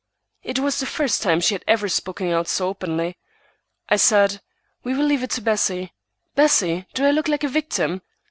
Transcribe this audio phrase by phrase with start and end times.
[0.41, 3.19] It was the first time she had ever spoken out so openly.
[3.87, 4.41] I said,—
[4.83, 5.93] "We will leave it to Bessie.
[6.33, 8.01] Bessie, do I look like a victim?"